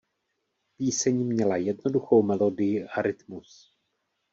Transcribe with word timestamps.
Píseň 0.77 1.15
měla 1.15 1.57
jednoduchou 1.57 2.21
melodii 2.23 2.83
a 2.85 3.01
rytmus. 3.01 3.77